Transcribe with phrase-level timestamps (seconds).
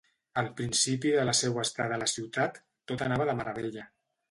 [0.41, 2.59] Al principi de la seua estada a la ciutat
[2.93, 3.89] tot anava de meravella.